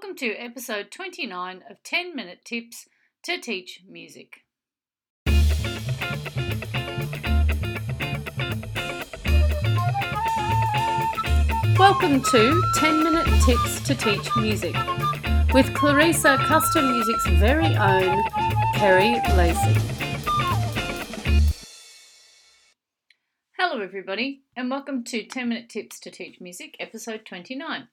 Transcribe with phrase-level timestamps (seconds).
[0.00, 2.88] Welcome to episode 29 of 10 Minute Tips
[3.22, 4.46] to Teach Music.
[11.78, 14.74] Welcome to 10 Minute Tips to Teach Music
[15.52, 18.24] with Clarissa Custom Music's very own
[18.76, 19.78] Kerri Lacey.
[23.58, 27.88] Hello, everybody, and welcome to 10 Minute Tips to Teach Music, episode 29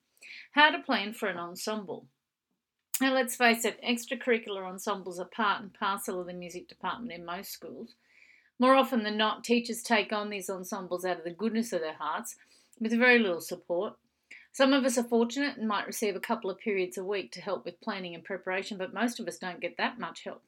[0.51, 2.05] How to Plan for an Ensemble.
[2.99, 7.25] Now, let's face it, extracurricular ensembles are part and parcel of the music department in
[7.25, 7.93] most schools.
[8.59, 11.93] More often than not, teachers take on these ensembles out of the goodness of their
[11.93, 12.35] hearts
[12.79, 13.93] with very little support.
[14.51, 17.41] Some of us are fortunate and might receive a couple of periods a week to
[17.41, 20.41] help with planning and preparation, but most of us don't get that much help.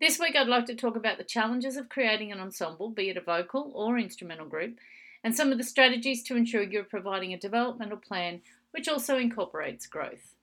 [0.00, 3.16] This week, I'd like to talk about the challenges of creating an ensemble, be it
[3.16, 4.78] a vocal or instrumental group,
[5.22, 8.40] and some of the strategies to ensure you're providing a developmental plan
[8.72, 10.34] which also incorporates growth.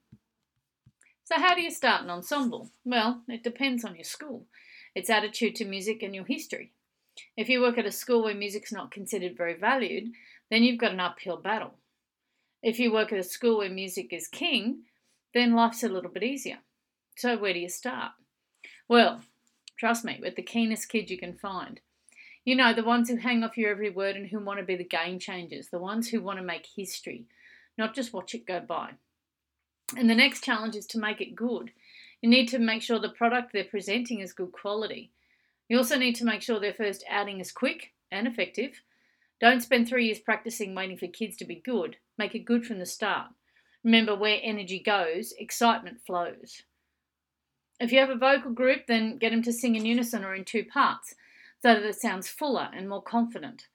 [1.25, 2.71] So, how do you start an ensemble?
[2.83, 4.45] Well, it depends on your school,
[4.95, 6.71] its attitude to music, and your history.
[7.37, 10.11] If you work at a school where music's not considered very valued,
[10.49, 11.75] then you've got an uphill battle.
[12.63, 14.83] If you work at a school where music is king,
[15.33, 16.59] then life's a little bit easier.
[17.15, 18.13] So, where do you start?
[18.87, 19.21] Well,
[19.77, 21.79] trust me, with the keenest kids you can find.
[22.43, 24.75] You know, the ones who hang off your every word and who want to be
[24.75, 27.25] the game changers, the ones who want to make history,
[27.79, 28.91] not just watch it go by.
[29.97, 31.71] And the next challenge is to make it good.
[32.21, 35.11] You need to make sure the product they're presenting is good quality.
[35.67, 38.81] You also need to make sure their first outing is quick and effective
[39.39, 41.97] don't spend three years practicing waiting for kids to be good.
[42.17, 43.27] Make it good from the start.
[43.83, 46.63] Remember, where energy goes, excitement flows.
[47.79, 50.43] If you have a vocal group, then get them to sing in unison or in
[50.43, 51.15] two parts
[51.61, 53.67] so that it sounds fuller and more confident.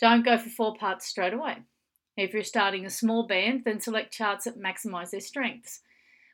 [0.00, 1.58] Don't go for four parts straight away.
[2.16, 5.80] If you're starting a small band, then select charts that maximize their strengths.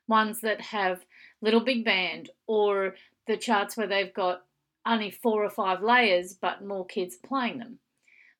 [0.06, 1.04] Ones that have
[1.40, 2.94] little big band or
[3.26, 4.44] the charts where they've got
[4.86, 7.78] only four or five layers but more kids playing them.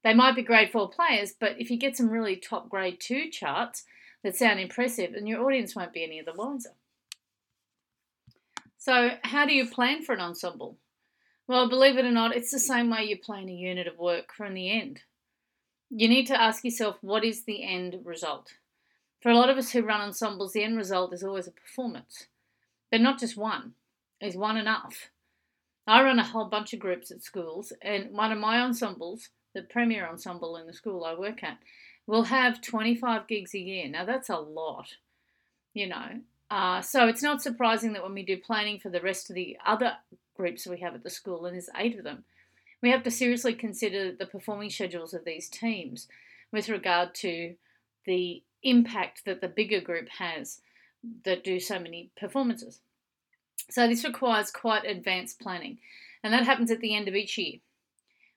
[0.02, 3.30] They might be grade four players, but if you get some really top grade two
[3.30, 3.84] charts
[4.22, 6.70] that sound impressive, then your audience won't be any of the wiser.
[8.76, 10.78] So, how do you plan for an ensemble?
[11.46, 14.32] Well, believe it or not, it's the same way you plan a unit of work
[14.32, 15.00] from the end.
[15.90, 18.54] You need to ask yourself what is the end result?
[19.22, 22.26] For a lot of us who run ensembles, the end result is always a performance,
[22.90, 23.74] but not just one.
[24.20, 25.10] Is one enough?
[25.86, 29.62] I run a whole bunch of groups at schools, and one of my ensembles the
[29.62, 31.58] premier ensemble in the school I work at,
[32.06, 33.88] will have 25 gigs a year.
[33.88, 34.96] Now, that's a lot,
[35.74, 36.20] you know.
[36.50, 39.58] Uh, so it's not surprising that when we do planning for the rest of the
[39.66, 39.92] other
[40.36, 42.24] groups we have at the school, and there's eight of them,
[42.82, 46.06] we have to seriously consider the performing schedules of these teams
[46.52, 47.54] with regard to
[48.06, 50.60] the impact that the bigger group has
[51.24, 52.80] that do so many performances.
[53.70, 55.78] So this requires quite advanced planning,
[56.22, 57.58] and that happens at the end of each year.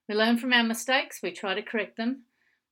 [0.09, 2.23] We learn from our mistakes, we try to correct them.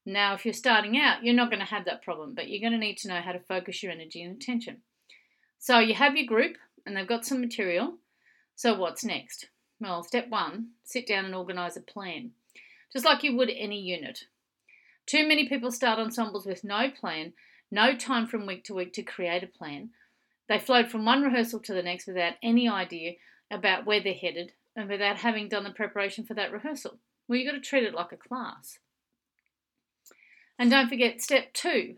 [0.06, 2.80] Now, if you're starting out, you're not going to have that problem, but you're going
[2.80, 4.78] to need to know how to focus your energy and attention.
[5.60, 7.96] So, you have your group and they've got some material.
[8.56, 9.48] So, what's next?
[9.80, 12.32] Well, step one sit down and organise a plan,
[12.92, 14.26] just like you would any unit.
[15.06, 17.34] Too many people start ensembles with no plan,
[17.72, 19.90] no time from week to week to create a plan.
[20.48, 23.14] They float from one rehearsal to the next without any idea
[23.52, 26.98] about where they're headed and without having done the preparation for that rehearsal.
[27.28, 28.80] Well, you've got to treat it like a class.
[30.58, 31.96] And don't forget step two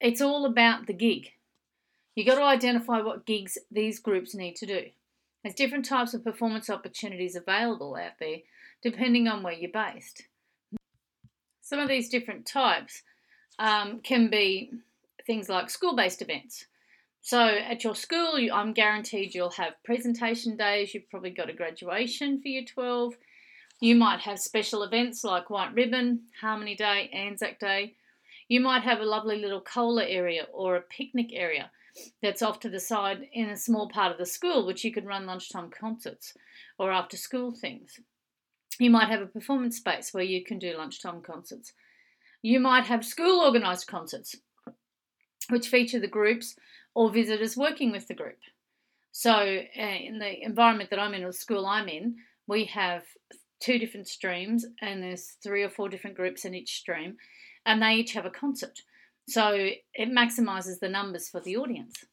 [0.00, 1.32] it's all about the gig.
[2.14, 4.86] You've got to identify what gigs these groups need to do.
[5.42, 8.38] There's different types of performance opportunities available out there
[8.82, 10.22] depending on where you're based.
[11.60, 13.02] Some of these different types
[13.58, 14.70] um, can be
[15.26, 16.66] things like school based events.
[17.22, 22.40] So, at your school, I'm guaranteed you'll have presentation days, you've probably got a graduation
[22.40, 23.14] for year 12,
[23.80, 27.94] you might have special events like White Ribbon, Harmony Day, Anzac Day.
[28.46, 31.70] You might have a lovely little COLA area or a picnic area
[32.22, 35.06] that's off to the side in a small part of the school, which you could
[35.06, 36.34] run lunchtime concerts
[36.78, 38.00] or after school things.
[38.78, 41.72] You might have a performance space where you can do lunchtime concerts.
[42.42, 44.36] You might have school organised concerts,
[45.50, 46.56] which feature the groups
[46.94, 48.38] or visitors working with the group.
[49.12, 52.16] So, uh, in the environment that I'm in, or the school I'm in,
[52.46, 53.02] we have
[53.60, 57.16] two different streams, and there's three or four different groups in each stream,
[57.66, 58.80] and they each have a concert.
[59.28, 62.04] So it maximizes the numbers for the audience.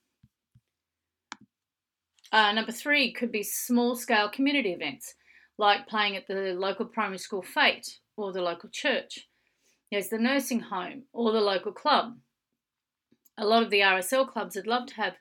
[2.32, 5.16] Uh, number three could be small scale community events,
[5.58, 9.28] like playing at the local primary school fete or the local church.
[9.92, 12.18] There's the nursing home or the local club.
[13.38, 15.14] A lot of the RSL clubs would love to have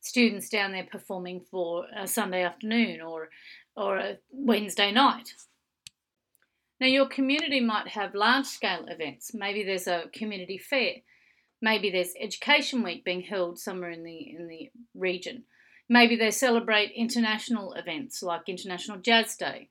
[0.00, 3.28] students down there performing for a Sunday afternoon or
[3.76, 5.34] or a Wednesday night.
[6.80, 9.32] Now, your community might have large scale events.
[9.34, 10.94] Maybe there's a community fair.
[11.62, 15.44] Maybe there's Education Week being held somewhere in the, in the region.
[15.88, 19.68] Maybe they celebrate international events like International Jazz Day.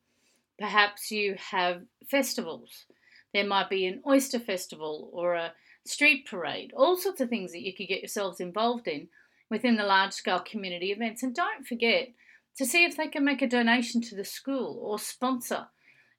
[0.59, 2.85] Perhaps you have festivals.
[3.33, 5.53] There might be an oyster festival or a
[5.85, 9.07] street parade, all sorts of things that you could get yourselves involved in
[9.49, 11.23] within the large scale community events.
[11.23, 12.09] And don't forget
[12.57, 15.67] to see if they can make a donation to the school or sponsor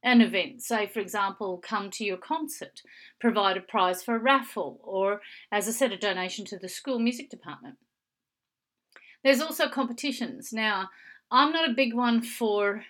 [0.03, 0.63] an event.
[0.63, 2.83] Say, for example, come to your concert,
[3.21, 5.21] provide a prize for a raffle, or,
[5.53, 7.77] as I said, a donation to the school music department.
[9.23, 10.53] There's also competitions.
[10.53, 10.89] Now,
[11.31, 12.85] I'm not a big one for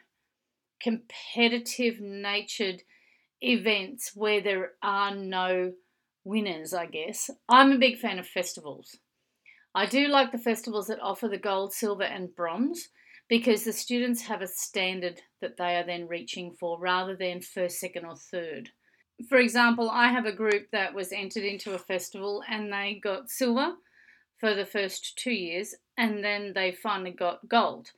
[0.80, 2.82] competitive natured
[3.40, 5.72] events where there are no
[6.24, 7.30] winners, I guess.
[7.48, 8.98] I'm a big fan of festivals.
[9.74, 12.88] I do like the festivals that offer the gold, silver, and bronze
[13.30, 17.78] because the students have a standard that they are then reaching for rather than first,
[17.78, 18.70] second, or third.
[19.28, 23.30] For example, I have a group that was entered into a festival and they got
[23.30, 23.74] silver
[24.38, 27.92] for the first two years and then they finally got gold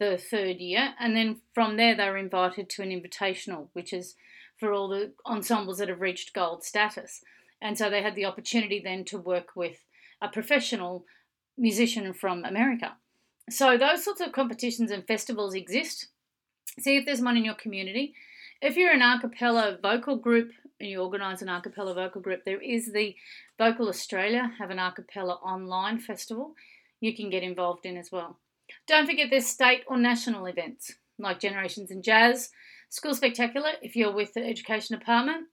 [0.00, 0.94] the third year.
[0.98, 4.16] And then from there, they were invited to an invitational, which is
[4.58, 7.20] for all the ensembles that have reached gold status.
[7.60, 9.84] And so they had the opportunity then to work with
[10.20, 11.04] a professional
[11.56, 12.96] musician from America.
[13.52, 16.08] So those sorts of competitions and festivals exist.
[16.80, 18.14] See if there's one in your community.
[18.62, 22.44] If you're an a cappella vocal group and you organise an a cappella vocal group,
[22.44, 23.14] there is the
[23.58, 26.54] Vocal Australia have an a cappella online festival
[27.00, 28.38] you can get involved in as well.
[28.86, 32.50] Don't forget there's state or national events like Generations in Jazz,
[32.88, 35.48] School Spectacular if you're with the Education Department,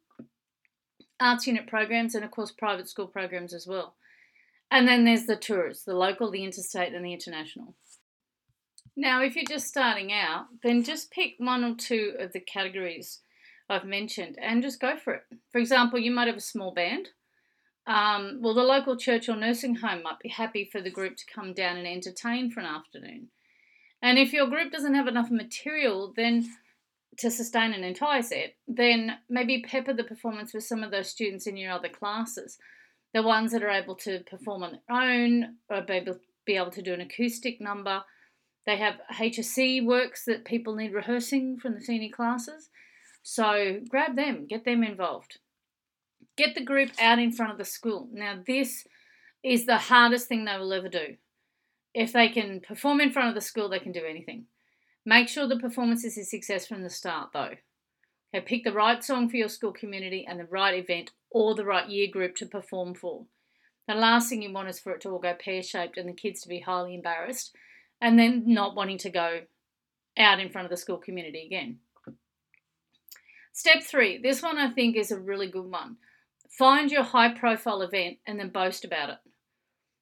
[1.19, 3.96] arts unit programs, and of course private school programs as well.
[4.72, 7.75] And then there's the tours, the local, the interstate, and the international.
[9.00, 13.22] Now, if you're just starting out, then just pick one or two of the categories
[13.69, 15.24] I've mentioned and just go for it.
[15.54, 17.07] For example, you might have a small band.
[17.88, 21.34] Um, well, the local church or nursing home might be happy for the group to
[21.34, 23.30] come down and entertain for an afternoon.
[24.01, 26.50] And if your group doesn't have enough material, then
[27.19, 31.48] to sustain an entire set, then maybe pepper the performance with some of those students
[31.48, 32.57] in your other classes
[33.13, 36.72] the ones that are able to perform on their own or be able, be able
[36.72, 38.04] to do an acoustic number.
[38.69, 42.69] They have HSC works that people need rehearsing from the senior classes.
[43.24, 45.39] So grab them, get them involved.
[46.38, 48.07] Get the group out in front of the school.
[48.13, 48.86] Now, this
[49.44, 51.16] is the hardest thing they will ever do.
[51.95, 54.45] If they can perform in front of the school, they can do anything.
[55.04, 57.56] Make sure the performance is a success from the start, though.
[58.36, 61.65] Okay, pick the right song for your school community and the right event or the
[61.65, 63.25] right year group to perform for.
[63.88, 66.13] The last thing you want is for it to all go pear shaped and the
[66.13, 67.56] kids to be highly embarrassed
[68.01, 69.42] and then not wanting to go
[70.18, 71.80] out in front of the school community again.
[73.54, 75.98] Step three this one I think is a really good one.
[76.50, 79.18] Find your high profile event and then boast about it.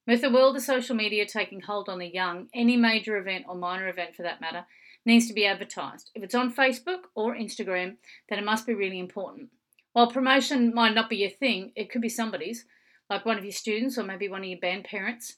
[0.08, 3.56] With the world of social media taking hold on the young, any major event or
[3.56, 4.66] minor event for that matter
[5.06, 6.12] needs to be advertised.
[6.16, 7.98] If it's on Facebook or Instagram,
[8.30, 9.50] then it must be really important.
[9.94, 12.66] While promotion might not be your thing, it could be somebody's,
[13.10, 15.38] like one of your students or maybe one of your band parents.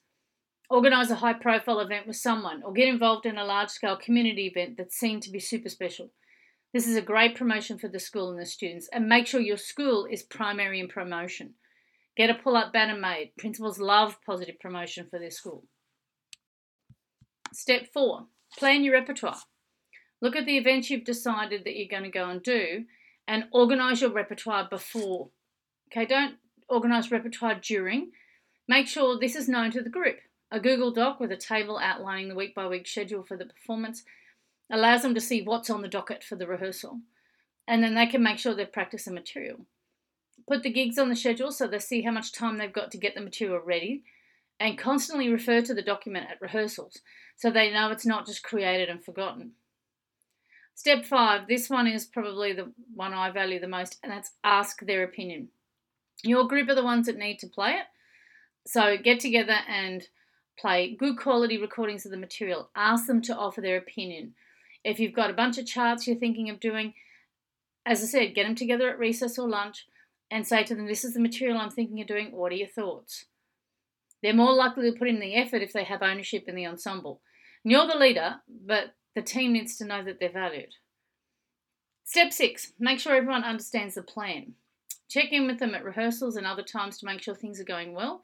[0.69, 4.45] Organise a high profile event with someone or get involved in a large scale community
[4.45, 6.11] event that's seen to be super special.
[6.73, 9.57] This is a great promotion for the school and the students, and make sure your
[9.57, 11.55] school is primary in promotion.
[12.15, 13.31] Get a pull up banner made.
[13.37, 15.63] Principals love positive promotion for their school.
[17.51, 18.27] Step four
[18.57, 19.39] plan your repertoire.
[20.21, 22.85] Look at the events you've decided that you're going to go and do
[23.27, 25.29] and organize your repertoire before.
[25.91, 26.35] Okay, don't
[26.67, 28.11] organize repertoire during.
[28.67, 30.17] Make sure this is known to the group.
[30.51, 34.03] A Google Doc with a table outlining the week by week schedule for the performance
[34.71, 37.01] allows them to see what's on the docket for the rehearsal.
[37.67, 39.65] And then they can make sure they've practiced the material.
[40.47, 42.97] Put the gigs on the schedule so they see how much time they've got to
[42.97, 44.03] get the material ready
[44.59, 46.99] and constantly refer to the document at rehearsals
[47.35, 49.51] so they know it's not just created and forgotten.
[50.73, 54.81] Step five, this one is probably the one I value the most, and that's ask
[54.81, 55.49] their opinion.
[56.23, 57.85] Your group are the ones that need to play it.
[58.65, 60.07] So get together and
[60.59, 62.69] play good quality recordings of the material.
[62.75, 64.33] Ask them to offer their opinion.
[64.83, 66.93] If you've got a bunch of charts you're thinking of doing,
[67.85, 69.87] as I said, get them together at recess or lunch
[70.29, 72.31] and say to them, This is the material I'm thinking of doing.
[72.31, 73.25] What are your thoughts?
[74.21, 77.21] They're more likely to put in the effort if they have ownership in the ensemble.
[77.63, 80.75] And you're the leader, but the team needs to know that they're valued.
[82.03, 84.53] Step six, make sure everyone understands the plan.
[85.09, 87.93] Check in with them at rehearsals and other times to make sure things are going
[87.93, 88.23] well.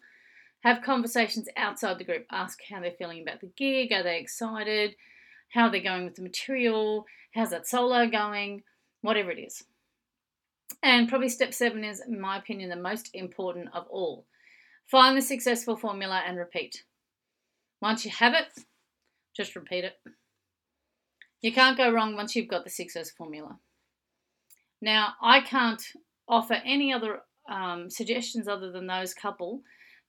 [0.65, 2.25] Have conversations outside the group.
[2.31, 3.91] Ask how they're feeling about the gig.
[3.91, 4.95] Are they excited?
[5.53, 7.05] How they're going with the material?
[7.35, 8.63] How's that solo going?
[9.01, 9.63] Whatever it is.
[10.81, 14.25] And probably step seven is, in my opinion, the most important of all.
[14.89, 16.83] Find the successful formula and repeat.
[17.79, 18.47] Once you have it,
[19.37, 19.93] just repeat it.
[21.43, 23.59] You can't go wrong once you've got the success formula.
[24.81, 25.83] Now, I can't
[26.27, 29.61] offer any other um, suggestions other than those couple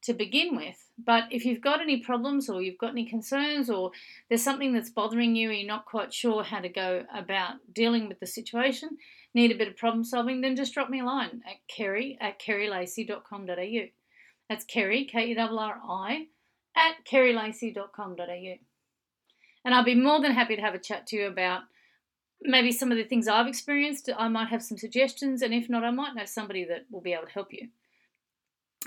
[0.06, 0.76] to begin with.
[0.98, 3.90] But if you've got any problems or you've got any concerns or
[4.28, 8.08] there's something that's bothering you and you're not quite sure how to go about dealing
[8.08, 8.96] with the situation,
[9.34, 12.40] need a bit of problem solving, then just drop me a line at kerri at
[12.40, 13.86] kerrilacey.com.au.
[14.48, 16.26] That's kerri, K E R R I,
[16.76, 18.54] at kerrilacey.com.au.
[19.64, 21.62] And I'll be more than happy to have a chat to you about
[22.40, 24.08] maybe some of the things I've experienced.
[24.16, 27.12] I might have some suggestions, and if not, I might know somebody that will be
[27.12, 27.68] able to help you.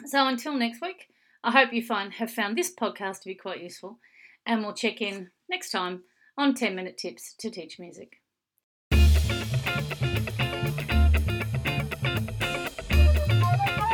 [0.06, 1.08] So until next week,
[1.44, 4.00] I hope you find have found this podcast to be quite useful,
[4.46, 6.04] and we'll check in next time
[6.38, 8.22] on 10 minute tips to teach music.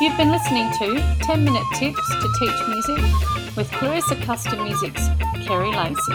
[0.02, 2.98] You've been listening to 10 Minute Tips to Teach Music
[3.56, 5.08] with Clarissa Custom Music's
[5.48, 6.14] Kerri Lacey.